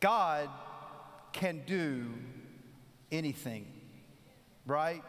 [0.00, 0.48] God
[1.32, 2.06] can do
[3.10, 3.66] anything,
[4.66, 5.02] right?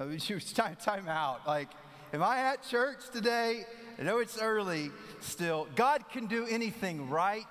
[0.00, 1.46] I mean, she was time, time out.
[1.46, 1.68] Like,
[2.12, 3.64] am I at church today?
[3.98, 4.90] I know it's early
[5.20, 5.68] still.
[5.76, 7.46] God can do anything, right?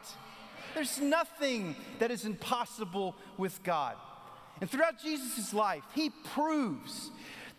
[0.73, 3.95] There's nothing that is impossible with God.
[4.59, 7.11] And throughout Jesus' life, he proves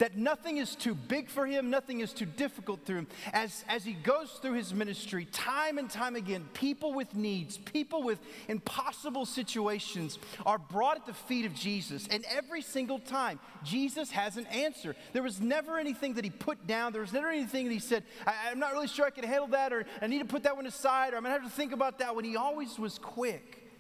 [0.03, 3.07] that nothing is too big for him, nothing is too difficult through him.
[3.33, 8.03] As, as he goes through his ministry, time and time again, people with needs, people
[8.03, 12.09] with impossible situations are brought at the feet of Jesus.
[12.11, 14.97] And every single time, Jesus has an answer.
[15.13, 18.03] There was never anything that he put down, there was never anything that he said,
[18.27, 20.57] I, am not really sure I can handle that, or I need to put that
[20.57, 22.25] one aside, or I'm gonna have to think about that one.
[22.25, 23.71] He always was quick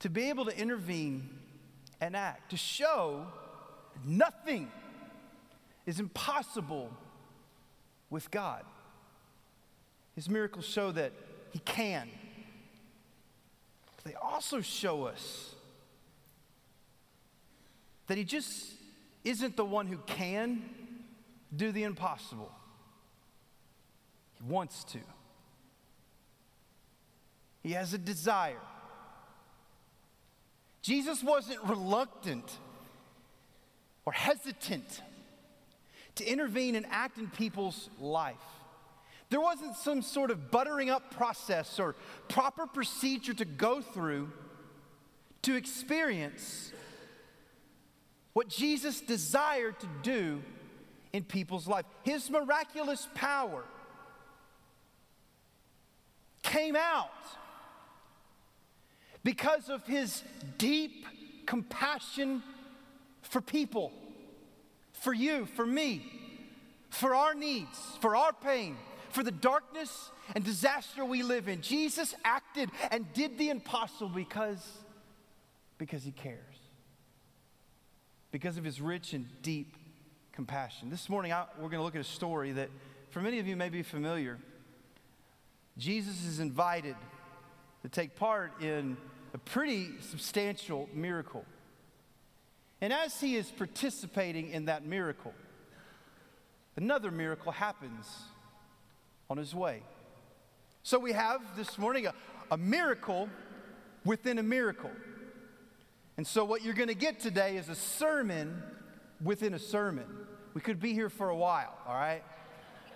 [0.00, 1.30] to be able to intervene
[2.02, 3.26] and act, to show
[4.04, 4.70] nothing
[5.86, 6.90] is impossible
[8.10, 8.64] with God.
[10.14, 11.12] His miracles show that
[11.52, 12.08] He can.
[13.96, 15.54] But they also show us
[18.08, 18.72] that He just
[19.24, 20.62] isn't the one who can
[21.54, 22.50] do the impossible,
[24.38, 24.98] He wants to.
[27.62, 28.60] He has a desire.
[30.82, 32.58] Jesus wasn't reluctant
[34.04, 35.02] or hesitant
[36.16, 38.36] to intervene and act in people's life.
[39.28, 41.96] There wasn't some sort of buttering up process or
[42.28, 44.30] proper procedure to go through
[45.42, 46.72] to experience
[48.32, 50.42] what Jesus desired to do
[51.12, 51.86] in people's life.
[52.02, 53.64] His miraculous power
[56.42, 57.10] came out
[59.24, 60.22] because of his
[60.58, 61.04] deep
[61.46, 62.42] compassion
[63.22, 63.92] for people
[65.00, 66.02] for you, for me,
[66.90, 68.76] for our needs, for our pain,
[69.10, 71.60] for the darkness and disaster we live in.
[71.60, 74.66] Jesus acted and did the impossible because,
[75.78, 76.40] because he cares.
[78.30, 79.76] Because of his rich and deep
[80.32, 80.90] compassion.
[80.90, 82.68] This morning, I, we're going to look at a story that,
[83.10, 84.38] for many of you, may be familiar.
[85.78, 86.96] Jesus is invited
[87.82, 88.96] to take part in
[89.32, 91.44] a pretty substantial miracle.
[92.86, 95.34] And as he is participating in that miracle,
[96.76, 98.06] another miracle happens
[99.28, 99.82] on his way.
[100.84, 102.14] So we have this morning a,
[102.48, 103.28] a miracle
[104.04, 104.92] within a miracle.
[106.16, 108.62] And so what you're going to get today is a sermon
[109.20, 110.06] within a sermon.
[110.54, 112.22] We could be here for a while, all right?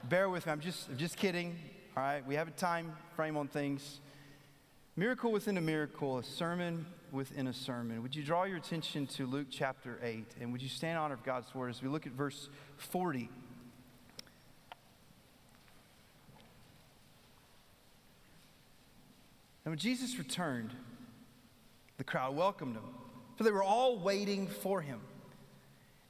[0.08, 0.52] Bear with me.
[0.52, 1.58] I'm just, I'm just kidding.
[1.96, 3.98] All right, we have a time frame on things.
[4.94, 8.02] Miracle within a miracle, a sermon within a sermon.
[8.02, 10.24] Would you draw your attention to Luke chapter 8?
[10.40, 13.28] And would you stand in honor of God's word as we look at verse 40?
[19.64, 20.72] And when Jesus returned,
[21.98, 22.84] the crowd welcomed him,
[23.36, 25.00] for they were all waiting for him.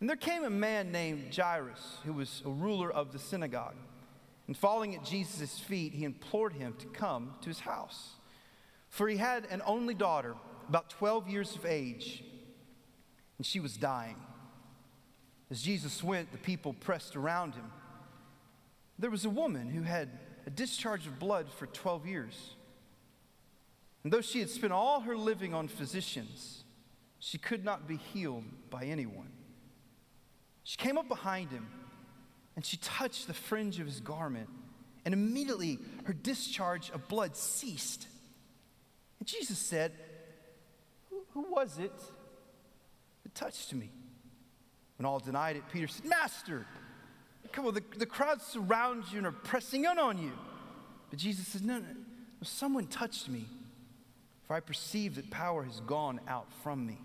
[0.00, 3.74] And there came a man named Jairus, who was a ruler of the synagogue.
[4.46, 8.12] And falling at Jesus' feet, he implored him to come to his house.
[8.88, 10.34] For he had an only daughter
[10.70, 12.22] about 12 years of age,
[13.38, 14.14] and she was dying.
[15.50, 17.72] As Jesus went, the people pressed around him.
[18.96, 20.08] There was a woman who had
[20.46, 22.54] a discharge of blood for 12 years.
[24.04, 26.62] And though she had spent all her living on physicians,
[27.18, 29.32] she could not be healed by anyone.
[30.62, 31.66] She came up behind him
[32.54, 34.48] and she touched the fringe of his garment,
[35.04, 38.06] and immediately her discharge of blood ceased.
[39.18, 39.92] And Jesus said,
[41.32, 41.92] who was it
[43.22, 43.90] that touched me?
[44.96, 46.66] When all denied it, Peter said, Master,
[47.52, 50.32] come on, the, the crowd surrounds you and are pressing in on you.
[51.08, 51.94] But Jesus said, No, no, no,
[52.42, 53.46] someone touched me,
[54.46, 56.98] for I perceive that power has gone out from me.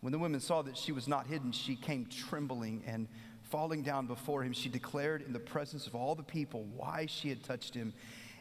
[0.00, 3.06] When the woman saw that she was not hidden, she came trembling and
[3.44, 4.52] falling down before him.
[4.52, 7.92] She declared in the presence of all the people why she had touched him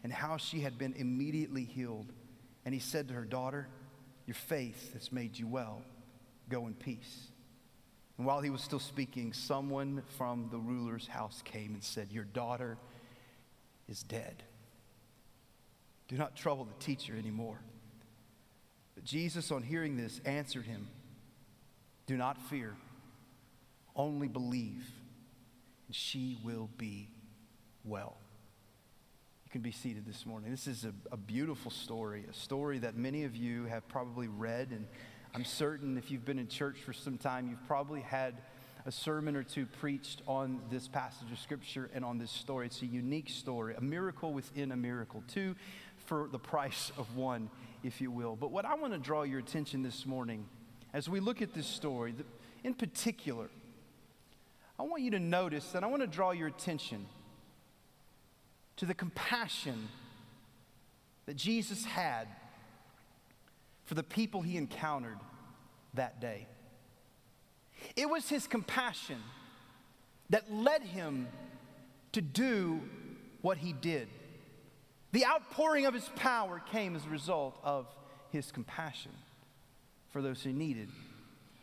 [0.04, 2.12] and how she had been immediately healed.
[2.66, 3.68] And he said to her, Daughter,
[4.26, 5.82] your faith has made you well.
[6.50, 7.28] Go in peace.
[8.18, 12.24] And while he was still speaking, someone from the ruler's house came and said, Your
[12.24, 12.78] daughter
[13.88, 14.44] is dead.
[16.08, 17.60] Do not trouble the teacher anymore.
[18.96, 20.90] But Jesus, on hearing this, answered him,
[22.06, 22.76] Do not fear,
[23.96, 24.86] only believe,
[25.88, 27.10] and she will be
[27.84, 28.18] well.
[29.52, 30.50] Can be seated this morning.
[30.50, 34.70] This is a, a, beautiful story, a story that many of you have probably read.
[34.72, 34.88] And
[35.36, 38.34] I'm certain if you've been in church for some time, you've probably had
[38.86, 42.68] a sermon or two preached on this passage of Scripture and on this story.
[42.68, 45.22] It's a unique story, a miracle within a miracle.
[45.28, 45.58] Two
[46.06, 47.50] for the price of one,
[47.84, 48.38] if you will.
[48.38, 50.46] But what I want to draw your attention this morning
[50.94, 52.16] as we look at this story,
[52.64, 53.50] in particular,
[54.80, 57.06] I want you to notice and I want to draw your attention
[58.82, 59.90] to the compassion
[61.28, 62.28] that Jesus had
[63.86, 65.20] for the people he encountered
[65.94, 66.48] that day.
[67.96, 69.20] It was his compassion
[70.32, 71.28] that led him
[72.14, 72.82] to do
[73.44, 74.08] what he did.
[75.12, 77.86] The outpouring of his power came as a result of
[78.32, 79.12] his compassion
[80.10, 80.90] for those who needed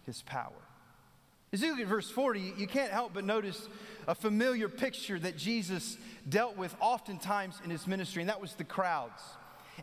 [0.06, 0.67] his power.
[1.52, 3.68] As you look at verse 40, you can't help but notice
[4.06, 5.96] a familiar picture that Jesus
[6.28, 9.22] dealt with oftentimes in his ministry, and that was the crowds.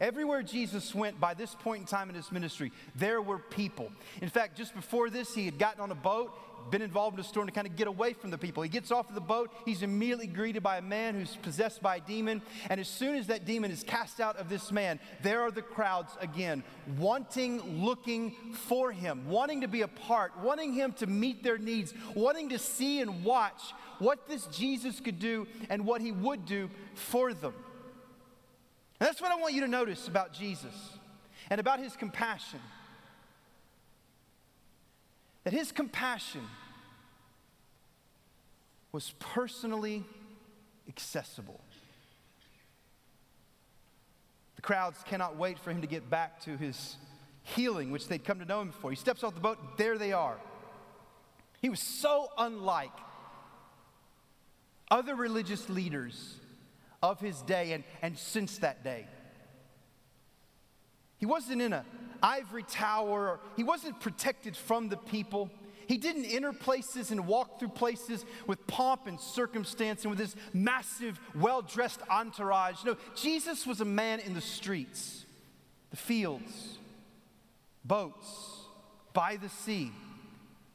[0.01, 3.91] Everywhere Jesus went by this point in time in his ministry, there were people.
[4.21, 6.33] In fact, just before this, he had gotten on a boat
[6.71, 8.63] been involved in a storm to kind of get away from the people.
[8.63, 9.51] He gets off of the boat.
[9.65, 12.41] He's immediately greeted by a man who's possessed by a demon.
[12.69, 15.61] And as soon as that demon is cast out of this man, there are the
[15.61, 16.63] crowds again,
[16.97, 18.35] wanting, looking
[18.67, 22.59] for him, wanting to be a part, wanting him to meet their needs, wanting to
[22.59, 27.53] see and watch what this Jesus could do and what he would do for them.
[28.99, 30.73] And that's what I want you to notice about Jesus
[31.49, 32.59] and about his compassion
[35.45, 36.41] that his compassion
[38.91, 40.03] was personally
[40.89, 41.61] accessible.
[44.55, 46.97] The crowds cannot wait for him to get back to his
[47.43, 48.89] healing, which they'd come to know him for.
[48.89, 50.37] He steps off the boat, there they are.
[51.61, 52.91] He was so unlike
[54.89, 56.37] other religious leaders
[57.11, 59.05] of his day and, and since that day.
[61.17, 61.85] He wasn't in a
[62.21, 63.39] ivory tower.
[63.55, 65.49] He wasn't protected from the people.
[65.87, 70.35] He didn't enter places and walk through places with pomp and circumstance and with his
[70.51, 72.83] massive, well dressed entourage.
[72.83, 75.25] No, Jesus was a man in the streets,
[75.91, 76.79] the fields,
[77.83, 78.61] boats,
[79.13, 79.91] by the sea,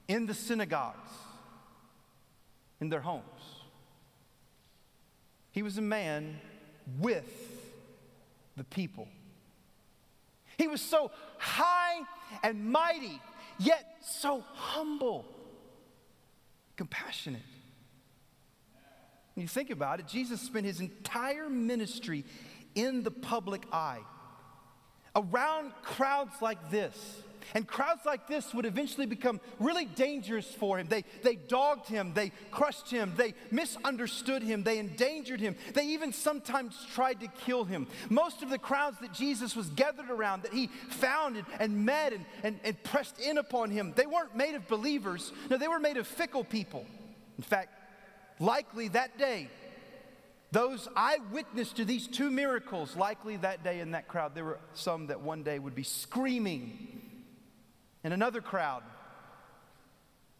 [0.06, 1.11] in the synagogues,
[2.81, 3.25] in their homes.
[5.52, 6.38] He was a man
[6.99, 7.25] with
[8.56, 9.08] the people.
[10.56, 12.00] He was so high
[12.43, 13.20] and mighty,
[13.58, 15.25] yet so humble,
[16.76, 17.41] compassionate.
[19.35, 22.25] When you think about it, Jesus spent his entire ministry
[22.75, 24.00] in the public eye,
[25.17, 27.23] around crowds like this.
[27.55, 30.87] And crowds like this would eventually become really dangerous for him.
[30.89, 36.13] They, they dogged him, they crushed him, they misunderstood him, they endangered him, they even
[36.13, 37.87] sometimes tried to kill him.
[38.09, 42.13] Most of the crowds that Jesus was gathered around, that he found and, and met
[42.13, 45.33] and, and, and pressed in upon him, they weren't made of believers.
[45.49, 46.87] No, they were made of fickle people.
[47.39, 47.75] In fact,
[48.39, 49.49] likely that day,
[50.53, 55.07] those eyewitness to these two miracles, likely that day in that crowd, there were some
[55.07, 57.01] that one day would be screaming
[58.02, 58.82] and another crowd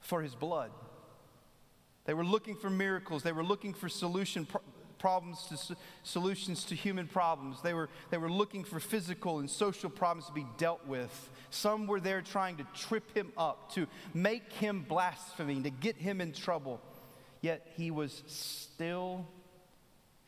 [0.00, 0.70] for his blood.
[2.04, 4.62] They were looking for miracles, they were looking for solution pro-
[5.00, 7.62] problems to solutions to human problems.
[7.62, 11.30] They were, they were looking for physical and social problems to be dealt with.
[11.48, 16.20] Some were there trying to trip him up, to make him blaspheming, to get him
[16.20, 16.80] in trouble.
[17.40, 19.26] Yet he was still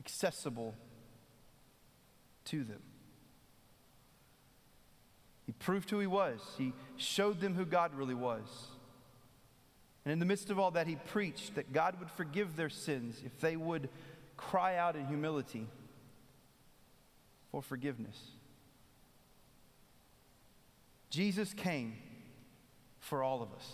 [0.00, 0.74] accessible
[2.46, 2.80] to them.
[5.52, 8.40] He proved who he was, he showed them who God really was.
[10.02, 13.20] And in the midst of all that, he preached that God would forgive their sins
[13.22, 13.90] if they would
[14.38, 15.66] cry out in humility
[17.50, 18.18] for forgiveness.
[21.10, 21.98] Jesus came
[22.98, 23.72] for all of us.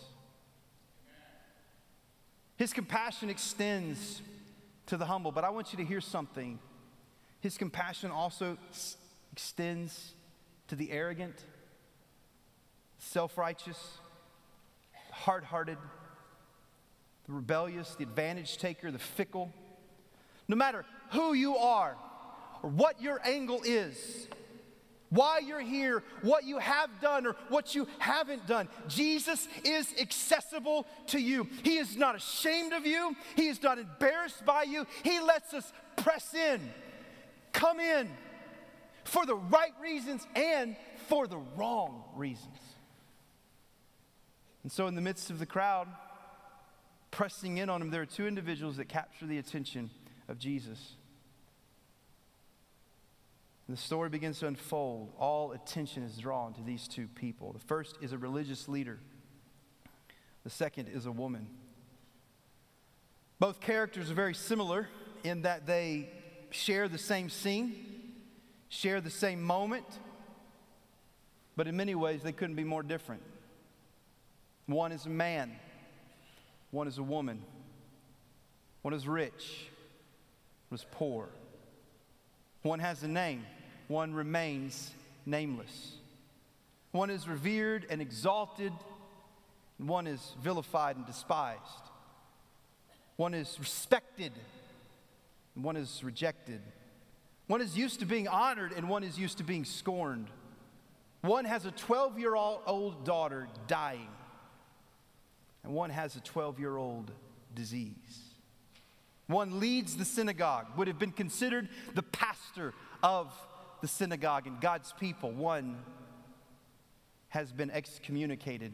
[2.56, 4.20] His compassion extends
[4.87, 6.58] to the humble, but I want you to hear something.
[7.38, 8.58] His compassion also
[9.32, 10.14] extends
[10.66, 11.37] to the arrogant
[12.99, 13.99] self righteous,
[15.11, 15.78] hard hearted,
[17.26, 19.52] the rebellious, the advantage taker, the fickle.
[20.49, 21.97] No matter who you are
[22.62, 24.28] or what your angle is,
[25.11, 28.69] why you're here, what you have done or what you haven't done.
[28.88, 31.49] Jesus is accessible to you.
[31.62, 34.87] He is not ashamed of you, He is not embarrassed by you.
[35.02, 36.61] He lets us press in,
[37.52, 38.09] come in
[39.05, 40.76] for the right reasons and
[41.09, 42.59] for the wrong reasons.
[44.68, 45.88] And so, in the midst of the crowd
[47.10, 49.88] pressing in on him, there are two individuals that capture the attention
[50.28, 50.92] of Jesus.
[53.66, 55.14] And the story begins to unfold.
[55.18, 57.54] All attention is drawn to these two people.
[57.54, 58.98] The first is a religious leader,
[60.44, 61.46] the second is a woman.
[63.38, 64.87] Both characters are very similar
[65.25, 66.10] in that they
[66.50, 67.87] share the same scene.
[68.68, 69.87] share the same moment,
[71.56, 73.22] but in many ways they couldn't be more different.
[74.68, 75.50] One is a man,
[76.70, 77.42] one is a woman,
[78.82, 79.66] one is rich,
[80.68, 81.30] one is poor.
[82.62, 83.46] One has a name,
[83.87, 84.90] one remains
[85.25, 85.92] nameless.
[86.92, 88.72] One is revered and exalted,
[89.78, 91.62] and one is vilified and despised.
[93.16, 94.32] One is respected,
[95.54, 96.60] and one is rejected.
[97.46, 100.26] One is used to being honored, and one is used to being scorned.
[101.22, 104.08] One has a 12 year old daughter dying,
[105.68, 107.12] and one has a 12 year old
[107.54, 107.92] disease.
[109.26, 112.72] One leads the synagogue, would have been considered the pastor
[113.02, 113.30] of
[113.82, 115.30] the synagogue and God's people.
[115.30, 115.76] One
[117.28, 118.72] has been excommunicated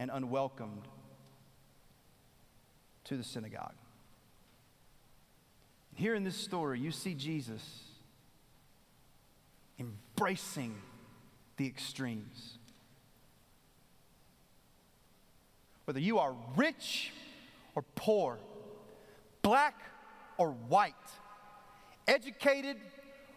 [0.00, 0.82] and unwelcomed
[3.04, 3.74] to the synagogue.
[5.94, 7.62] Here in this story, you see Jesus
[9.78, 10.74] embracing
[11.56, 12.58] the extremes.
[15.90, 17.10] Whether you are rich
[17.74, 18.38] or poor,
[19.42, 19.74] black
[20.38, 20.94] or white,
[22.06, 22.76] educated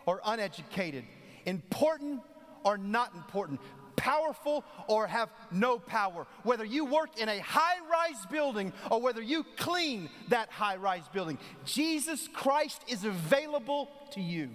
[0.05, 1.03] or uneducated,
[1.48, 2.22] important
[2.63, 3.60] or not important,
[3.95, 9.24] powerful or have no power, whether you work in a high rise building or whether
[9.24, 14.51] you clean that high rise building, Jesus Christ is available to you.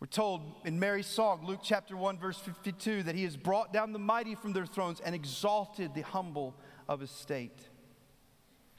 [0.00, 3.92] We're told in Mary's song, Luke chapter 1, verse 52, that he has brought down
[3.92, 6.54] the mighty from their thrones and exalted the humble
[6.88, 7.68] of his state.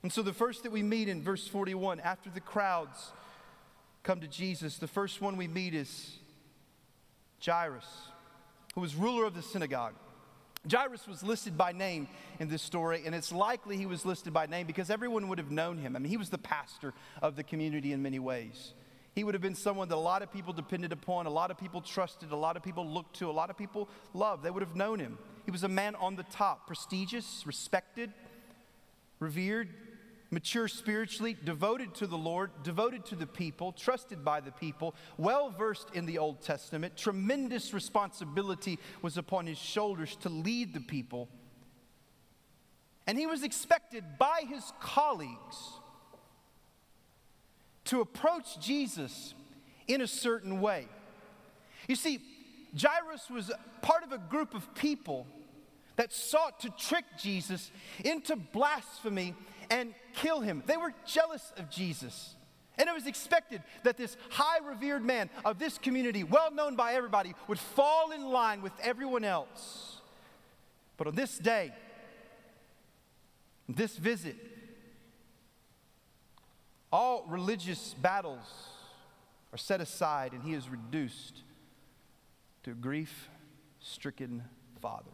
[0.02, 3.12] And so the first that we meet in verse 41, after the crowds
[4.02, 6.18] come to Jesus, the first one we meet is
[7.46, 7.86] Jairus
[8.74, 9.94] who was ruler of the synagogue.
[10.70, 12.08] Jairus was listed by name
[12.40, 15.52] in this story, and it's likely he was listed by name because everyone would have
[15.52, 15.96] known him.
[15.96, 18.74] I mean, he was the pastor of the community in many ways.
[19.14, 21.58] He would have been someone that a lot of people depended upon, a lot of
[21.58, 24.44] people trusted, a lot of people looked to, a lot of people loved.
[24.44, 25.18] They would have known him.
[25.46, 28.14] He was a man on the top, prestigious, respected,
[29.20, 29.68] revered,
[30.30, 35.50] mature spiritually, devoted to the Lord, devoted to the people, trusted by the people, well
[35.50, 36.96] versed in the Old Testament.
[36.96, 41.28] Tremendous responsibility was upon his shoulders to lead the people.
[43.08, 45.81] And he was expected by his colleagues
[47.92, 49.34] to approach Jesus
[49.86, 50.88] in a certain way.
[51.90, 52.22] You see,
[52.80, 55.28] Jairus was part of a group of people
[55.98, 57.70] that sought to trick Jesus
[58.06, 59.36] into blasphemy
[59.70, 60.64] and kill him.
[60.68, 62.36] They were jealous of Jesus.
[62.78, 66.94] And it was expected that this high revered man of this community, well known by
[66.94, 70.00] everybody, would fall in line with everyone else.
[70.96, 71.74] But on this day,
[73.68, 74.38] this visit,
[76.92, 78.46] all religious battles
[79.54, 81.44] are set aside, and he is reduced
[82.64, 83.30] to a grief
[83.80, 84.44] stricken
[84.82, 85.12] father.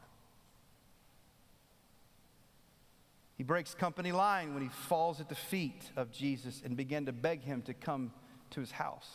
[3.36, 7.12] He breaks company line when he falls at the feet of Jesus and began to
[7.12, 8.12] beg him to come
[8.51, 9.10] to his house.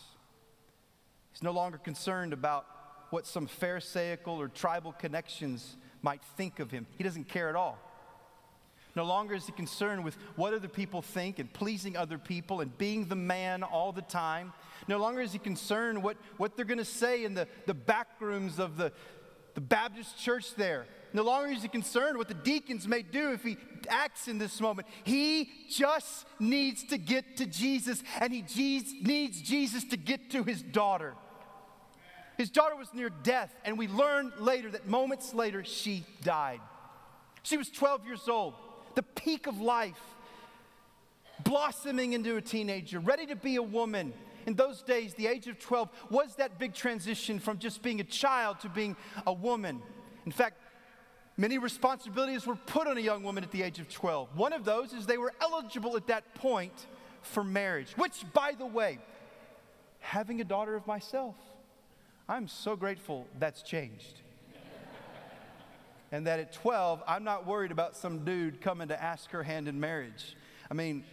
[1.33, 2.67] He's no longer concerned about
[3.11, 6.87] what some Pharisaical or tribal connections might think of him.
[6.97, 7.79] He doesn't care at all.
[8.95, 12.77] No longer is he concerned with what other people think and pleasing other people and
[12.77, 14.53] being the man all the time.
[14.87, 18.09] No longer is he concerned what, what they're going to say in the, the back
[18.21, 18.93] rooms of the,
[19.55, 20.87] the Baptist church there.
[21.15, 23.57] No longer is he concerned what the deacons may do if he
[23.89, 24.89] acts in this moment.
[25.05, 28.43] He just needs to get to Jesus, and he
[29.03, 31.15] needs Jesus to get to his daughter.
[32.39, 36.61] His daughter was near death, and we learned later that moments later she died.
[37.43, 38.55] She was 12 years old,
[38.95, 40.01] the peak of life,
[41.45, 44.13] blossoming into a teenager, ready to be a woman.
[44.47, 48.05] In those days, the age of 12 was that big transition from just being a
[48.05, 48.97] child to being
[49.27, 49.81] a woman.
[50.27, 50.57] In fact,
[51.37, 54.37] Many responsibilities were put on a young woman at the age of 12.
[54.37, 56.87] One of those is they were eligible at that point
[57.23, 58.99] for marriage, which, by the way,
[60.01, 61.37] having a daughter of myself,
[62.29, 64.22] I'm so grateful that's changed.
[66.13, 69.67] And that at 12, I'm not worried about some dude coming to ask her hand
[69.67, 70.37] in marriage.
[70.71, 71.05] I mean,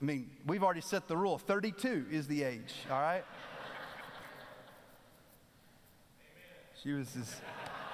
[0.00, 1.36] I mean, we've already set the rule.
[1.36, 3.24] 32 is the age, all right?
[6.82, 7.34] She was just,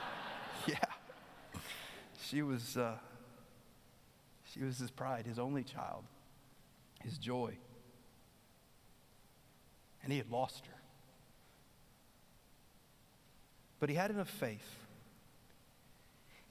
[0.69, 0.77] yeah
[2.31, 2.95] she was, uh,
[4.45, 6.05] she was his pride, his only child,
[7.03, 7.57] his joy.
[10.03, 10.77] And he had lost her.
[13.81, 14.80] But he had enough faith.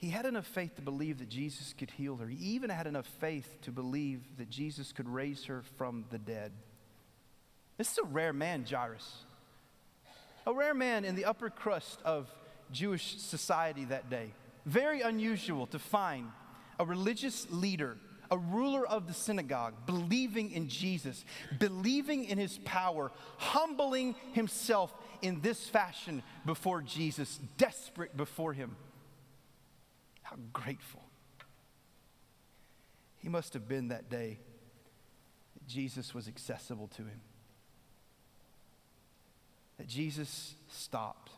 [0.00, 2.26] He had enough faith to believe that Jesus could heal her.
[2.26, 6.52] He even had enough faith to believe that Jesus could raise her from the dead.
[7.76, 9.24] This is a rare man, Jairus.
[10.46, 12.30] A rare man in the upper crust of
[12.72, 14.32] Jewish society that day.
[14.64, 16.30] Very unusual to find
[16.78, 17.98] a religious leader,
[18.30, 21.26] a ruler of the synagogue, believing in Jesus,
[21.58, 28.76] believing in his power, humbling himself in this fashion before Jesus, desperate before him.
[30.30, 31.02] How grateful.
[33.18, 34.38] He must have been that day
[35.54, 37.20] that Jesus was accessible to him.
[39.78, 41.32] That Jesus stopped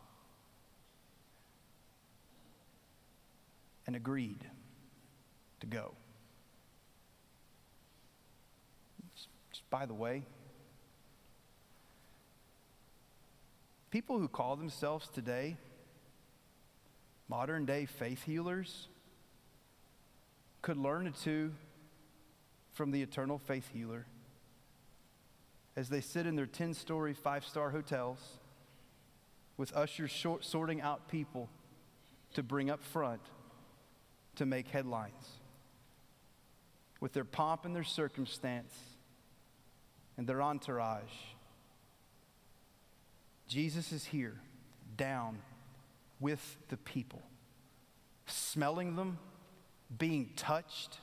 [3.87, 4.45] and agreed
[5.61, 5.95] to go.
[9.17, 10.25] Just, by the way,
[13.91, 15.57] people who call themselves today
[17.33, 18.89] modern day faith healers
[20.61, 21.51] could learn a two
[22.75, 24.05] from the eternal faith healer
[25.75, 28.19] as they sit in their 10 story, five star hotels
[29.57, 31.49] with ushers short, sorting out people
[32.35, 33.23] to bring up front
[34.37, 35.41] to make headlines.
[37.01, 38.75] With their pomp and their circumstance
[40.19, 41.15] and their entourage,
[43.49, 44.39] Jesus is here,
[44.99, 45.39] down
[46.23, 47.21] with the people,
[48.27, 49.19] smelling them,
[49.99, 50.99] being touched,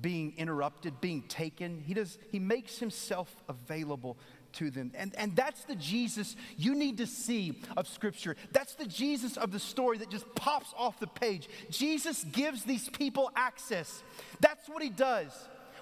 [0.00, 1.80] being interrupted, being taken.
[1.86, 4.16] He, does, he makes himself available
[4.54, 4.90] to them.
[4.94, 8.36] And, and that's the Jesus you need to see of Scripture.
[8.52, 11.48] That's the Jesus of the story that just pops off the page.
[11.70, 14.02] Jesus gives these people access.
[14.40, 15.30] That's what he does.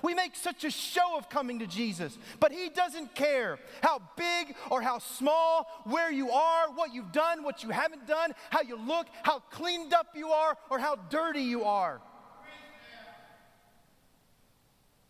[0.05, 4.55] We make such a show of coming to Jesus, but He doesn't care how big
[4.71, 8.77] or how small, where you are, what you've done, what you haven't done, how you
[8.77, 12.03] look, how cleaned up you are, or how dirty you are.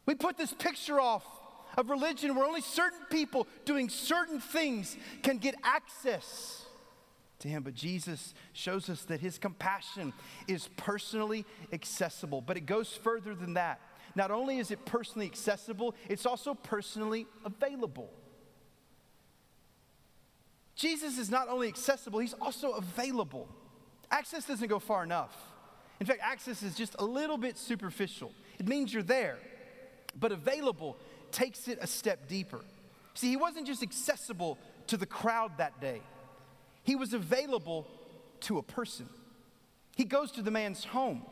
[0.07, 1.25] We put this picture off
[1.77, 6.67] of religion where only certain people doing certain things can get access
[7.41, 7.65] to Him.
[7.65, 10.13] But Jesus shows us that His compassion
[10.47, 12.41] is personally accessible.
[12.41, 13.81] But it goes further than that.
[14.15, 18.11] Not only is it personally accessible, it's also personally available.
[20.77, 23.49] Jesus is not only accessible, He's also available.
[24.11, 25.37] Access doesn't go far enough.
[26.01, 28.33] In fact, access is just a little bit superficial.
[28.59, 29.39] It means you're there.
[30.19, 30.97] But available
[31.31, 32.61] takes it a step deeper.
[33.15, 36.03] See, he wasn't just accessible to the crowd that day,
[36.83, 37.87] he was available
[38.41, 39.09] to a person.
[39.97, 41.23] He goes to the man's home.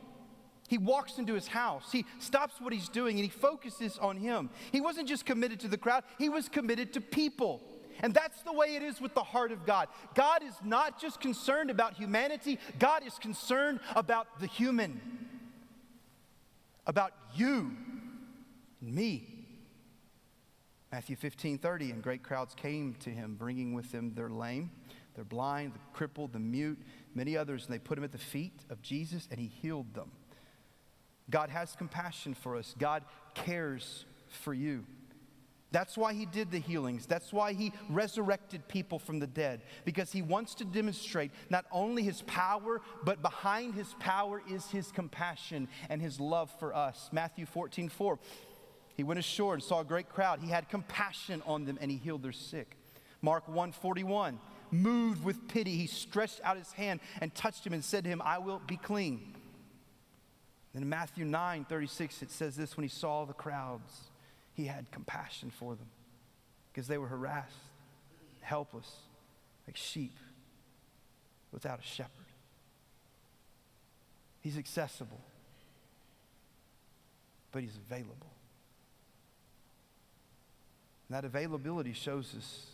[0.73, 1.93] He walks into his house.
[1.93, 4.49] He stops what he's doing and he focuses on him.
[4.73, 7.61] He wasn't just committed to the crowd, he was committed to people.
[8.01, 9.89] And that's the way it is with the heart of God.
[10.15, 14.99] God is not just concerned about humanity, God is concerned about the human,
[16.87, 17.77] about you
[18.81, 19.29] and me.
[20.91, 24.71] Matthew 15, 30, and great crowds came to him, bringing with them their lame,
[25.17, 26.79] their blind, the crippled, the mute,
[27.15, 30.11] many others, and they put him at the feet of Jesus, and he healed them.
[31.31, 32.75] God has compassion for us.
[32.79, 33.05] God
[33.35, 34.85] cares for you.
[35.73, 37.07] That's why he did the healings.
[37.07, 42.03] That's why he resurrected people from the dead, because he wants to demonstrate not only
[42.03, 47.09] his power, but behind his power is his compassion and his love for us.
[47.11, 48.19] Matthew 14, 4.
[48.95, 50.41] He went ashore and saw a great crowd.
[50.41, 52.77] He had compassion on them and he healed their sick.
[53.23, 54.39] Mark 141,
[54.71, 58.21] moved with pity, he stretched out his hand and touched him and said to him,
[58.23, 59.35] I will be clean.
[60.73, 64.05] Then in Matthew 9, 36, it says this when he saw the crowds,
[64.55, 65.89] he had compassion for them
[66.73, 67.55] because they were harassed,
[68.41, 68.91] helpless,
[69.67, 70.17] like sheep
[71.53, 72.11] without a shepherd.
[74.41, 75.21] He's accessible,
[77.53, 78.33] but he's available.
[81.09, 82.67] And that availability shows us,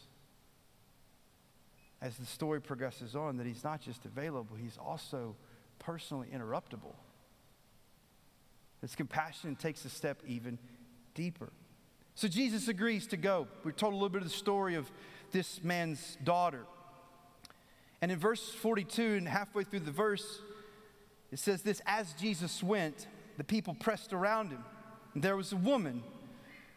[2.00, 5.34] as the story progresses on, that he's not just available, he's also
[5.80, 6.94] personally interruptible.
[8.80, 10.58] His compassion takes a step even
[11.14, 11.50] deeper.
[12.14, 13.48] So Jesus agrees to go.
[13.64, 14.90] We're told a little bit of the story of
[15.30, 16.64] this man's daughter.
[18.00, 20.40] And in verse 42 and halfway through the verse,
[21.30, 24.64] it says this As Jesus went, the people pressed around him.
[25.14, 26.02] And there was a woman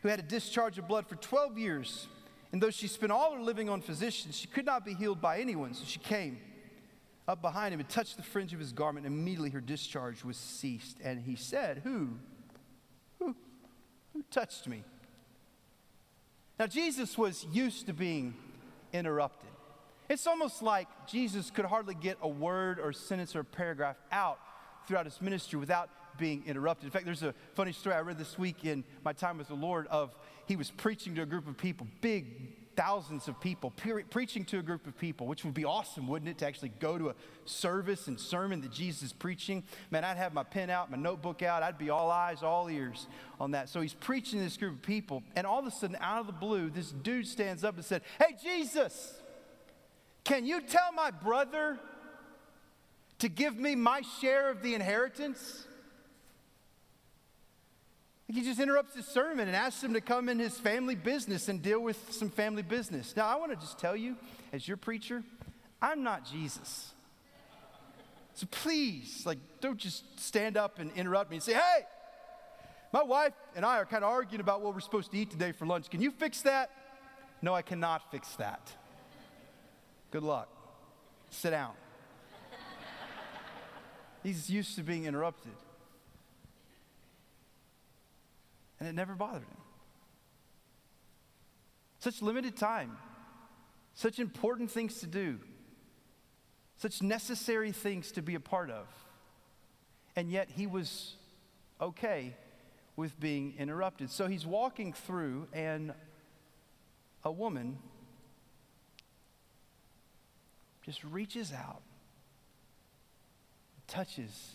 [0.02, 2.08] who had a discharge of blood for 12 years.
[2.52, 5.40] And though she spent all her living on physicians, she could not be healed by
[5.40, 5.74] anyone.
[5.74, 6.40] So she came
[7.28, 9.06] up behind him and touched the fringe of his garment.
[9.06, 10.98] Immediately her discharge was ceased.
[11.04, 12.10] And he said, Who?
[13.20, 13.36] Who?
[14.14, 14.84] Who touched me?
[16.60, 18.36] Now, Jesus was used to being
[18.94, 19.50] interrupted.
[20.10, 24.40] It's almost like Jesus could hardly get a word or sentence or paragraph out
[24.86, 26.86] throughout his ministry without being interrupted.
[26.86, 29.56] In fact, there's a funny story I read this week in my time with the
[29.56, 30.14] Lord of
[30.46, 32.26] he was preaching to a group of people, big
[32.82, 36.28] thousands of people, pre- preaching to a group of people, which would be awesome, wouldn't
[36.28, 37.16] it, to actually go to a
[37.46, 39.62] service and sermon that Jesus is preaching?
[39.92, 43.06] Man, I'd have my pen out, my notebook out, I'd be all eyes, all ears
[43.40, 43.70] on that.
[43.70, 46.26] So he's preaching to this group of people, and all of a sudden, out of
[46.26, 49.14] the blue, this dude stands up and said, Hey, Jesus,
[50.24, 51.78] can you tell my brother
[53.20, 55.68] to give me my share of the inheritance?
[58.32, 61.62] He just interrupts his sermon and asks him to come in his family business and
[61.62, 63.14] deal with some family business.
[63.16, 64.16] Now, I want to just tell you,
[64.54, 65.24] as your preacher,
[65.82, 66.94] I'm not Jesus.
[68.34, 71.86] So please, like, don't just stand up and interrupt me and say, hey,
[72.94, 75.52] my wife and I are kind of arguing about what we're supposed to eat today
[75.52, 75.90] for lunch.
[75.90, 76.72] Can you fix that?
[77.42, 78.72] No, I cannot fix that.
[80.10, 80.48] Good luck.
[81.32, 81.74] Sit down.
[84.24, 85.54] He's used to being interrupted.
[88.82, 89.58] And it never bothered him.
[92.00, 92.98] Such limited time,
[93.94, 95.38] such important things to do,
[96.78, 98.88] such necessary things to be a part of.
[100.16, 101.14] And yet he was
[101.80, 102.36] okay
[102.96, 104.10] with being interrupted.
[104.10, 105.94] So he's walking through, and
[107.24, 107.78] a woman
[110.84, 111.84] just reaches out,
[113.86, 114.54] touches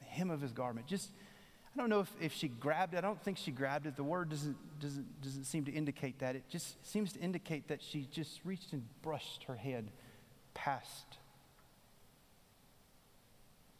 [0.00, 1.10] the hem of his garment, just
[1.76, 2.98] I don't know if, if she grabbed it.
[2.98, 3.96] I don't think she grabbed it.
[3.96, 6.34] The word doesn't, doesn't, doesn't seem to indicate that.
[6.34, 9.90] It just seems to indicate that she just reached and brushed her head
[10.54, 11.18] past.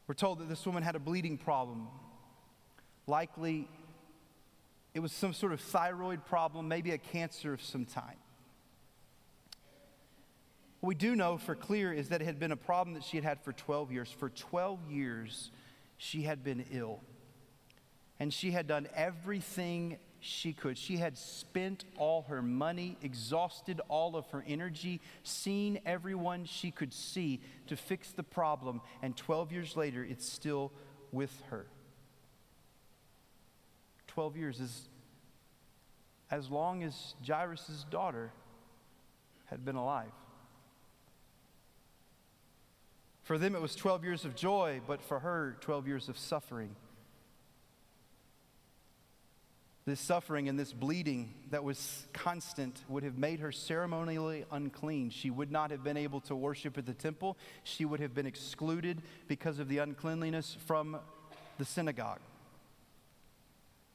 [0.07, 1.89] We're told that this woman had a bleeding problem.
[3.07, 3.67] Likely,
[4.93, 8.19] it was some sort of thyroid problem, maybe a cancer of some type.
[10.81, 13.17] What we do know for clear is that it had been a problem that she
[13.17, 14.11] had had for 12 years.
[14.11, 15.51] For 12 years,
[15.97, 17.01] she had been ill
[18.19, 20.77] and she had done everything she could.
[20.77, 26.93] She had spent all her money, exhausted all of her energy, seen everyone she could
[26.93, 30.73] see to fix the problem, and 12 years later, it's still
[31.13, 31.67] with her.
[34.09, 34.89] 12 years is
[36.31, 38.33] as long as Jairus' daughter
[39.47, 40.11] had been alive.
[43.23, 46.75] For them, it was 12 years of joy, but for her, 12 years of suffering.
[49.87, 55.11] This suffering and this bleeding that was constant would have made her ceremonially unclean.
[55.11, 57.39] She would not have been able to worship at the temple.
[57.63, 60.99] She would have been excluded because of the uncleanliness from
[61.59, 62.19] the synagogue.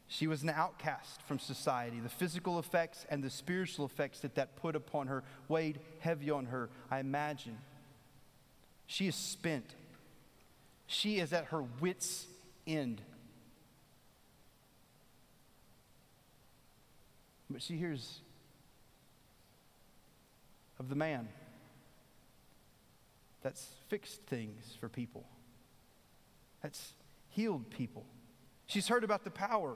[0.08, 2.00] She was an outcast from society.
[2.00, 6.46] The physical effects and the spiritual effects that that put upon her weighed heavy on
[6.46, 7.58] her, I imagine.
[8.88, 9.76] She is spent.
[10.88, 12.28] She is at her wits'
[12.66, 13.02] end.
[17.52, 18.22] But she hears
[20.80, 21.28] of the man
[23.42, 25.26] that's fixed things for people,
[26.62, 26.94] that's
[27.30, 28.06] healed people.
[28.68, 29.76] She's heard about the power.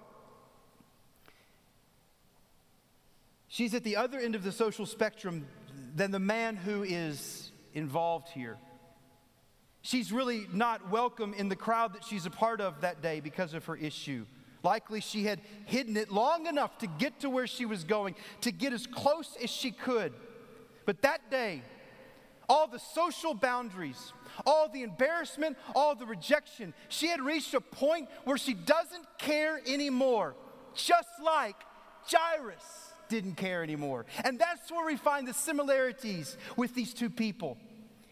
[3.48, 5.48] She's at the other end of the social spectrum
[5.96, 8.58] than the man who is involved here.
[9.82, 13.54] She's really not welcome in the crowd that she's a part of that day because
[13.54, 14.26] of her issue.
[14.66, 18.52] Likely she had hidden it long enough to get to where she was going, to
[18.52, 20.12] get as close as she could.
[20.88, 21.62] But that day,
[22.50, 24.12] all the social boundaries,
[24.44, 29.62] all the embarrassment, all the rejection, she had reached a point where she doesn't care
[29.68, 30.36] anymore,
[30.74, 31.58] just like
[32.12, 34.08] Jairus didn't care anymore.
[34.24, 37.60] And that's where we find the similarities with these two people.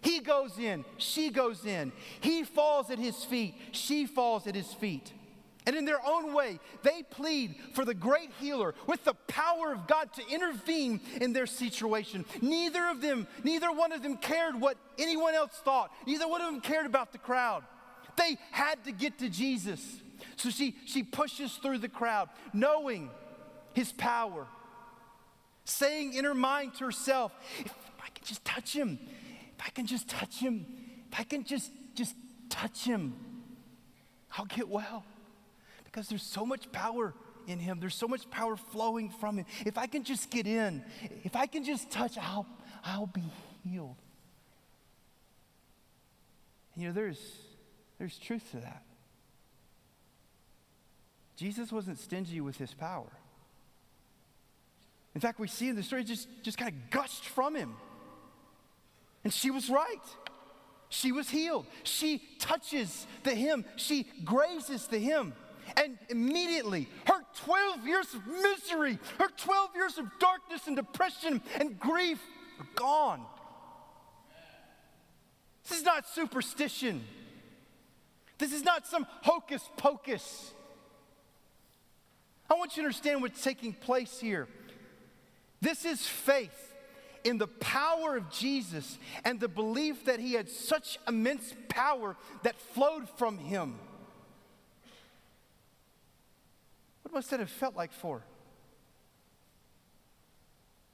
[0.03, 1.91] He goes in, she goes in.
[2.21, 5.13] He falls at his feet, she falls at his feet.
[5.65, 9.87] And in their own way, they plead for the great healer with the power of
[9.87, 12.25] God to intervene in their situation.
[12.41, 15.91] Neither of them, neither one of them cared what anyone else thought.
[16.05, 17.63] Neither one of them cared about the crowd.
[18.17, 20.01] They had to get to Jesus.
[20.35, 23.09] So she, she pushes through the crowd, knowing
[23.73, 24.47] his power,
[25.65, 28.99] saying in her mind to herself, if I can just touch him,
[29.57, 30.65] if I can just touch him,
[31.11, 32.15] if I can just, just
[32.49, 33.15] touch him,
[34.37, 35.05] I'll get well.
[35.93, 37.13] Because there's so much power
[37.45, 37.79] in him.
[37.79, 39.45] There's so much power flowing from him.
[39.63, 40.83] If I can just get in,
[41.23, 42.47] if I can just touch, I'll,
[42.83, 43.23] I'll be
[43.63, 43.95] healed.
[46.75, 47.19] You know, there's,
[47.99, 48.83] there's truth to that.
[51.35, 53.11] Jesus wasn't stingy with his power.
[55.13, 57.75] In fact, we see in the story just, just kind of gushed from him.
[59.23, 60.01] And she was right.
[60.89, 61.67] She was healed.
[61.83, 65.33] She touches the hem, she grazes the hem.
[65.77, 71.79] And immediately her 12 years of misery, her 12 years of darkness and depression and
[71.79, 72.19] grief
[72.59, 73.21] are gone.
[75.67, 77.03] This is not superstition.
[78.37, 80.53] This is not some hocus pocus.
[82.49, 84.47] I want you to understand what's taking place here.
[85.61, 86.73] This is faith
[87.23, 92.59] in the power of Jesus and the belief that he had such immense power that
[92.59, 93.79] flowed from him.
[97.13, 98.23] What must that have felt like for?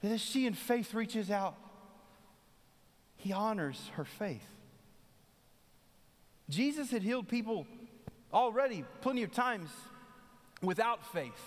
[0.02, 1.56] That as she in faith reaches out,
[3.16, 4.44] he honors her faith.
[6.50, 7.66] Jesus had healed people
[8.34, 9.70] already plenty of times
[10.60, 11.40] without faith.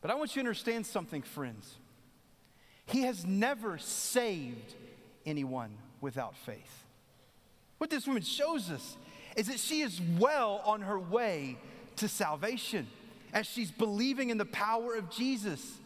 [0.00, 1.74] But I want you to understand something, friends.
[2.86, 4.76] He has never saved
[5.26, 6.84] anyone without faith.
[7.78, 8.96] What this woman shows us
[9.34, 11.58] is that she is well on her way
[12.02, 12.86] to salvation
[13.32, 15.78] as she's believing in the power of Jesus.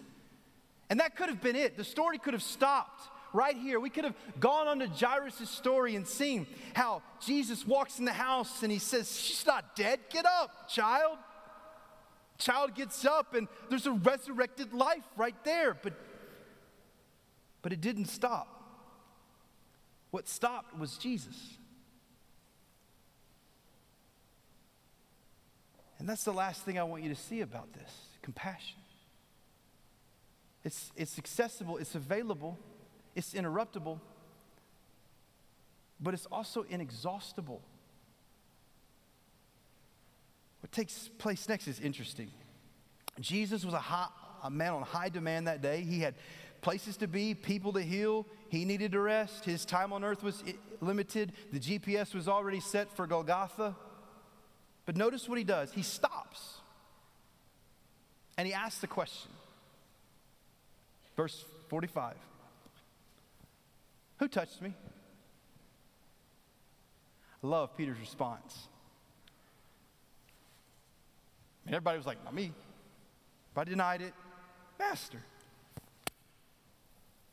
[0.90, 1.76] And that could have been it.
[1.76, 3.78] The story could have stopped right here.
[3.78, 8.12] We could have gone on to Jairus' story and seen how Jesus walks in the
[8.12, 10.00] house and he says, She's not dead.
[10.10, 11.18] Get up, child.
[12.38, 15.74] Child gets up and there's a resurrected life right there.
[15.74, 15.94] But,
[17.62, 18.48] but it didn't stop.
[20.10, 21.58] What stopped was Jesus.
[25.98, 27.90] And that's the last thing I want you to see about this
[28.22, 28.76] compassion.
[30.64, 32.58] It's, it's accessible, it's available,
[33.14, 34.00] it's interruptible,
[36.00, 37.62] but it's also inexhaustible.
[40.60, 42.30] What takes place next is interesting.
[43.20, 44.08] Jesus was a, high,
[44.42, 45.82] a man on high demand that day.
[45.82, 46.14] He had
[46.60, 48.26] places to be, people to heal.
[48.48, 49.44] He needed to rest.
[49.44, 50.42] His time on earth was
[50.80, 51.32] limited.
[51.52, 53.76] The GPS was already set for Golgotha.
[54.86, 55.72] But notice what he does.
[55.72, 56.60] He stops
[58.38, 59.30] and he asks the question.
[61.16, 62.14] Verse 45
[64.18, 64.74] Who touched me?
[67.42, 68.68] I love Peter's response.
[71.66, 72.52] And everybody was like, Not me.
[73.52, 74.14] If I denied it,
[74.78, 75.18] Master.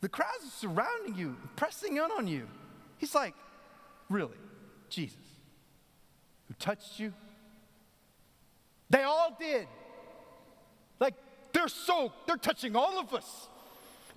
[0.01, 2.47] The crowds are surrounding you, pressing in on you.
[2.97, 3.35] He's like,
[4.09, 4.37] Really?
[4.89, 5.17] Jesus,
[6.47, 7.13] who touched you?
[8.93, 9.67] They all did.
[10.99, 11.15] Like,
[11.51, 13.47] they're so, they're touching all of us.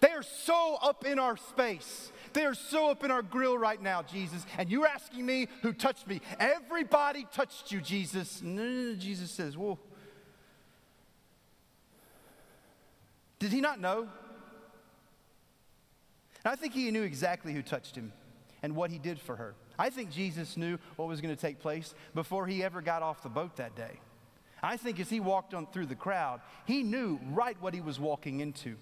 [0.01, 2.13] They are so up in our space.
[2.35, 4.45] They are so up in our grill right now, Jesus.
[4.59, 6.21] And you're asking me who touched me.
[6.39, 8.41] Everybody touched you, Jesus.
[8.41, 9.79] Jesus says, Whoa.
[13.39, 14.01] Did he not know?
[16.45, 18.13] And I think he knew exactly who touched him
[18.63, 19.55] and what he did for her.
[19.79, 23.23] I think Jesus knew what was going to take place before he ever got off
[23.23, 24.01] the boat that day.
[24.67, 28.01] I think as he walked on through the crowd, he knew right what he was
[28.01, 28.77] walking into.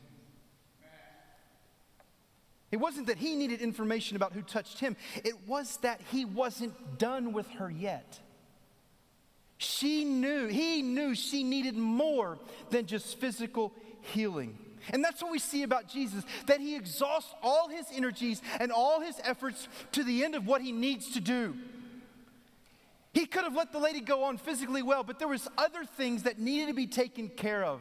[2.72, 6.98] It wasn't that he needed information about who touched him, it was that he wasn't
[6.98, 8.18] done with her yet.
[9.58, 12.38] She knew, he knew she needed more
[12.70, 14.58] than just physical healing.
[14.90, 19.00] And that's what we see about Jesus that he exhausts all his energies and all
[19.00, 21.54] his efforts to the end of what he needs to do.
[23.14, 26.24] He could have let the lady go on physically well, but there was other things
[26.24, 27.80] that needed to be taken care of.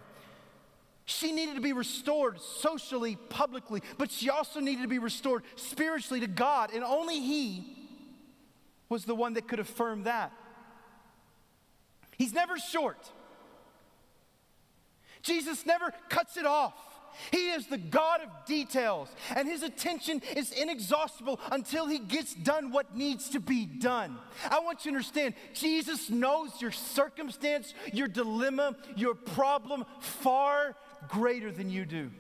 [1.05, 6.19] She needed to be restored socially, publicly, but she also needed to be restored spiritually
[6.19, 7.75] to God, and only He
[8.89, 10.31] was the one that could affirm that.
[12.15, 13.11] He's never short.
[15.23, 16.75] Jesus never cuts it off.
[17.31, 22.71] He is the God of details, and his attention is inexhaustible until he gets done
[22.71, 24.17] what needs to be done.
[24.49, 30.75] I want you to understand Jesus knows your circumstance, your dilemma, your problem far
[31.07, 32.11] greater than you do.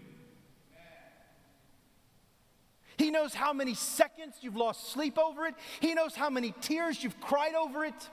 [2.97, 5.55] He knows how many seconds you've lost sleep over it.
[5.79, 8.09] He knows how many tears you've cried over it.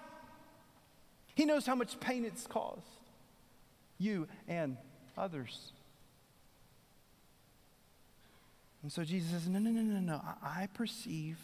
[1.35, 2.87] He knows how much pain it's caused
[3.99, 4.77] you and
[5.17, 5.73] others.
[8.83, 10.23] And so Jesus says, No, no, no, no, no.
[10.43, 11.39] I, I perceive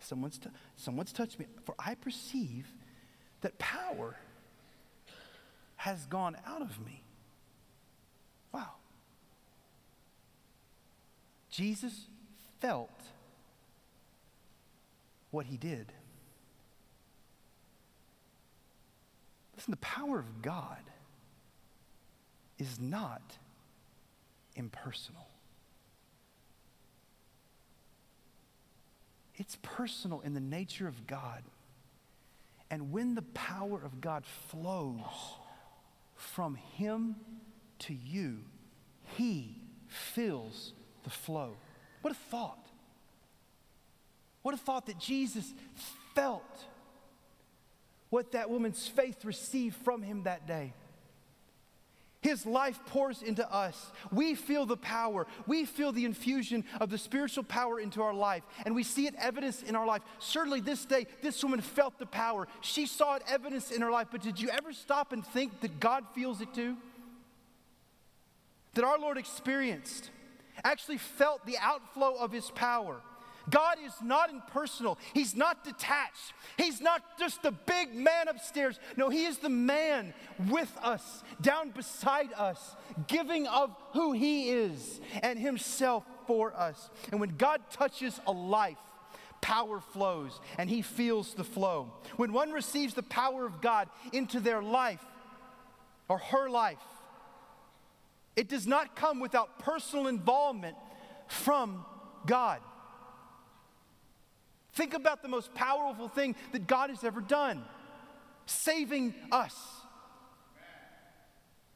[0.00, 2.66] someone's, t- someone's touched me, for I perceive
[3.40, 4.16] that power
[5.76, 7.02] has gone out of me.
[8.52, 8.70] Wow.
[11.50, 12.06] Jesus
[12.60, 12.90] felt
[15.30, 15.92] what he did.
[19.56, 20.78] Listen, the power of God
[22.58, 23.22] is not
[24.56, 25.26] impersonal.
[29.44, 31.42] It's personal in the nature of God.
[32.70, 35.02] And when the power of God flows,
[36.14, 37.16] from him
[37.80, 38.38] to you,
[39.18, 41.58] he fills the flow.
[42.00, 42.70] What a thought.
[44.40, 45.52] What a thought that Jesus
[46.14, 46.64] felt
[48.08, 50.72] what that woman's faith received from him that day.
[52.24, 53.92] His life pours into us.
[54.10, 55.26] We feel the power.
[55.46, 59.14] We feel the infusion of the spiritual power into our life, and we see it
[59.18, 60.00] evidenced in our life.
[60.20, 62.48] Certainly, this day, this woman felt the power.
[62.62, 65.78] She saw it evidenced in her life, but did you ever stop and think that
[65.80, 66.78] God feels it too?
[68.72, 70.08] That our Lord experienced,
[70.64, 73.02] actually felt the outflow of His power.
[73.50, 74.98] God is not impersonal.
[75.12, 76.32] He's not detached.
[76.56, 78.78] He's not just the big man upstairs.
[78.96, 80.14] No, He is the man
[80.48, 82.76] with us, down beside us,
[83.06, 86.90] giving of who He is and Himself for us.
[87.10, 88.78] And when God touches a life,
[89.40, 91.92] power flows and He feels the flow.
[92.16, 95.04] When one receives the power of God into their life
[96.08, 96.78] or her life,
[98.36, 100.76] it does not come without personal involvement
[101.28, 101.84] from
[102.26, 102.60] God.
[104.74, 107.64] Think about the most powerful thing that God has ever done
[108.46, 109.54] saving us.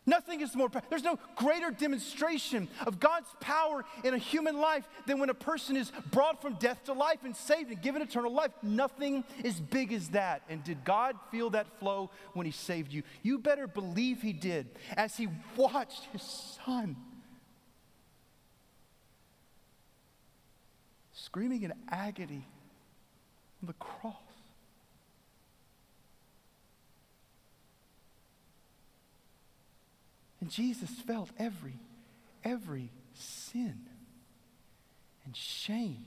[0.08, 5.18] Nothing is more, there's no greater demonstration of God's power in a human life than
[5.18, 8.52] when a person is brought from death to life and saved and given eternal life.
[8.62, 10.40] Nothing is big as that.
[10.48, 13.02] And did God feel that flow when He saved you?
[13.22, 16.22] You better believe He did as He watched His
[16.64, 16.96] Son
[21.12, 22.48] screaming in agony
[23.60, 24.14] on the cross.
[30.48, 31.78] And Jesus felt every,
[32.42, 33.80] every sin
[35.26, 36.06] and shame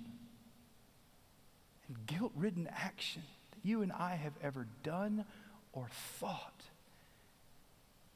[1.88, 5.26] and guilt ridden action that you and I have ever done
[5.74, 6.64] or thought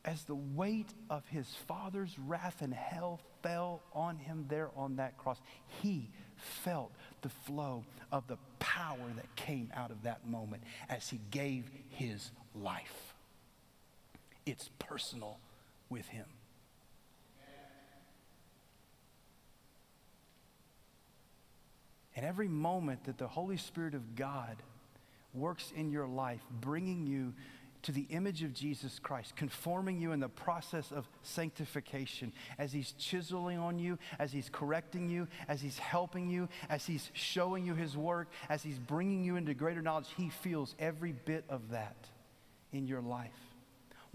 [0.03, 5.19] as the weight of his Father's wrath and hell fell on him there on that
[5.19, 5.37] cross.
[5.83, 11.19] He felt the flow of the power that came out of that moment as he
[11.29, 13.13] gave his life.
[14.47, 15.37] It's personal
[15.89, 16.25] with him.
[22.15, 24.55] And every moment that the Holy Spirit of God
[25.33, 27.33] works in your life, bringing you
[27.81, 32.93] to the image of Jesus Christ, conforming you in the process of sanctification as He's
[32.93, 37.75] chiseling on you, as He's correcting you, as He's helping you, as He's showing you
[37.75, 40.07] His work, as He's bringing you into greater knowledge.
[40.17, 42.07] He feels every bit of that
[42.71, 43.44] in your life.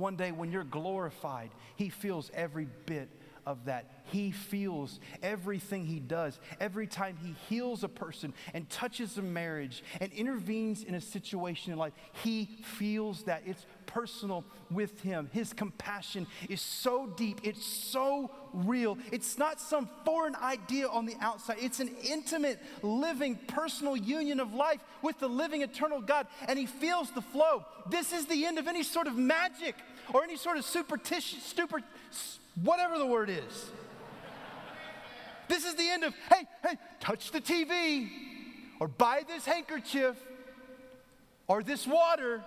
[0.01, 3.09] One day when you're glorified, He feels every bit
[3.51, 3.91] of that.
[4.05, 6.39] He feels everything he does.
[6.61, 11.73] Every time he heals a person and touches a marriage and intervenes in a situation
[11.73, 13.43] in life, he feels that.
[13.47, 15.29] It's personal with him.
[15.33, 18.97] His compassion is so deep, it's so real.
[19.11, 24.55] It's not some foreign idea on the outside, it's an intimate, living, personal union of
[24.55, 27.65] life with the living, eternal God, and he feels the flow.
[27.89, 29.75] This is the end of any sort of magic
[30.15, 31.81] or any sort of superstition, super,
[32.63, 33.71] whatever the word is.
[35.49, 38.09] This is the end of, hey, hey, touch the TV
[38.79, 40.17] or buy this handkerchief
[41.49, 42.43] or this water.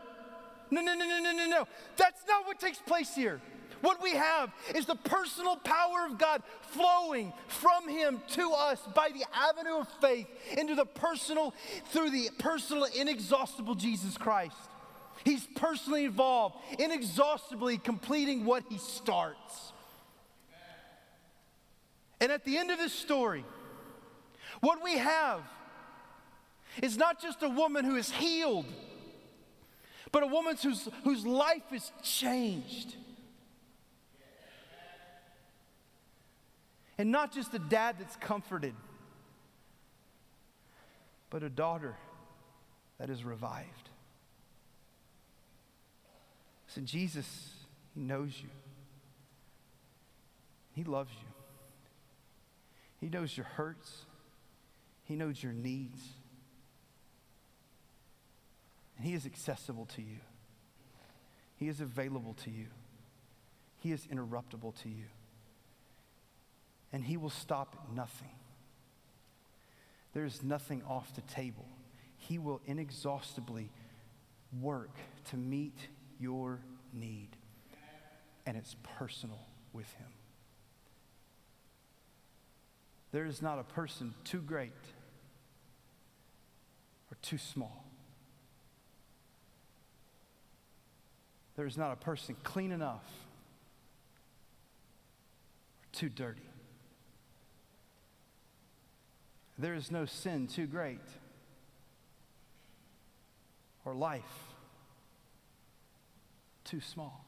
[0.71, 1.67] No, no, no, no, no, no, no.
[1.97, 3.41] That's not what takes place here.
[3.81, 9.09] What we have is the personal power of God flowing from Him to us by
[9.09, 10.25] the avenue of faith
[10.57, 11.53] into the personal,
[11.89, 14.55] through the personal, inexhaustible Jesus Christ.
[15.25, 19.72] He's personally involved, inexhaustibly completing what He starts.
[22.23, 23.43] And at the end of this story,
[24.61, 25.41] what we have
[26.81, 28.65] is not just a woman who is healed,
[30.09, 32.95] but a woman whose, whose life is changed.
[36.97, 38.73] And not just a dad that's comforted,
[41.29, 41.97] but a daughter
[42.99, 43.89] that is revived.
[46.67, 47.49] So, Jesus,
[47.93, 48.47] He knows you,
[50.71, 51.32] He loves you.
[53.03, 54.05] He knows your hurts,
[55.03, 55.99] He knows your needs.
[58.97, 60.19] And He is accessible to you,
[61.57, 62.67] He is available to you,
[63.81, 65.03] He is interruptible to you.
[66.93, 68.31] And He will stop at nothing.
[70.13, 71.67] There is nothing off the table.
[72.15, 73.69] He will inexhaustibly
[74.61, 74.95] work
[75.31, 75.89] to meet
[76.21, 76.61] your
[76.93, 77.35] need.
[78.45, 79.41] And it's personal
[79.73, 80.07] with Him.
[83.13, 84.71] There is not a person too great
[87.11, 87.85] or too small.
[91.55, 93.05] There is not a person clean enough
[95.79, 96.41] or too dirty.
[99.59, 100.97] There is no sin too great
[103.85, 104.23] or life
[106.63, 107.23] too small.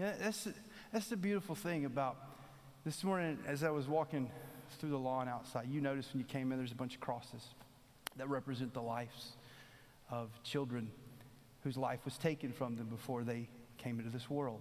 [0.00, 0.48] Yeah, that's,
[0.92, 2.16] that's the beautiful thing about
[2.84, 4.28] this morning as I was walking
[4.78, 5.68] through the lawn outside.
[5.68, 7.54] You noticed when you came in, there's a bunch of crosses
[8.16, 9.32] that represent the lives
[10.10, 10.90] of children
[11.62, 14.60] whose life was taken from them before they came into this world.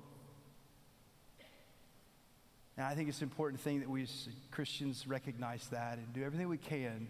[2.77, 6.23] And I think it's an important thing that we as Christians recognize that and do
[6.23, 7.07] everything we can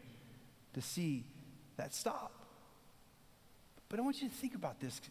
[0.74, 1.26] to see
[1.76, 2.32] that stop.
[3.90, 5.02] But I want you to think about this.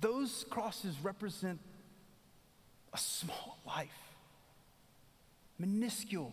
[0.00, 1.60] Those crosses represent
[2.94, 3.88] a small life,
[5.58, 6.32] minuscule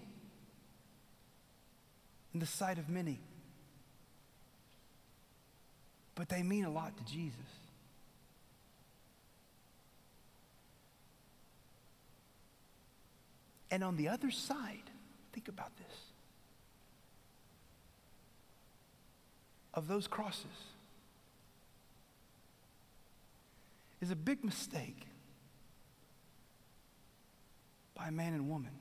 [2.34, 3.20] in the sight of many.
[6.14, 7.40] But they mean a lot to Jesus.
[13.72, 14.92] And on the other side,
[15.34, 15.98] think about this
[19.74, 20.46] of those crosses
[24.02, 25.08] is a big mistake
[28.12, 28.72] by man and woman.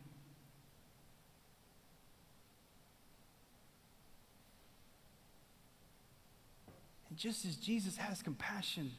[7.09, 8.93] And just as Jesus has compassion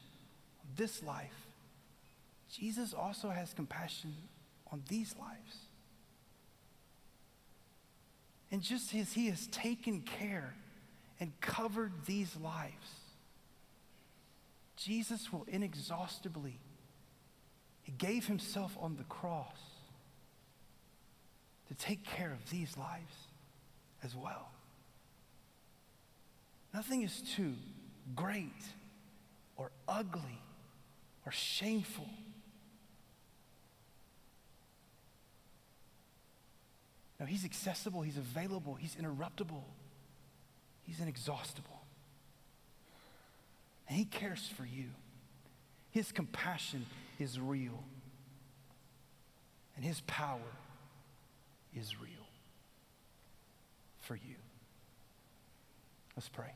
[0.60, 1.46] on this life,
[2.50, 4.14] Jesus also has compassion
[4.70, 5.56] on these lives.
[8.50, 10.54] And just as he has taken care
[11.18, 12.74] and covered these lives,
[14.76, 16.58] Jesus will inexhaustibly,
[17.82, 19.71] he gave himself on the cross
[21.72, 23.14] to take care of these lives
[24.04, 24.50] as well.
[26.74, 27.54] Nothing is too
[28.14, 28.50] great
[29.56, 30.40] or ugly
[31.24, 32.08] or shameful.
[37.18, 39.62] No, he's accessible, he's available, he's interruptible,
[40.82, 41.80] he's inexhaustible.
[43.88, 44.86] And he cares for you.
[45.90, 46.86] His compassion
[47.18, 47.84] is real,
[49.76, 50.40] and his power
[51.74, 52.28] is real
[54.00, 54.36] for you.
[56.16, 56.52] Let's pray.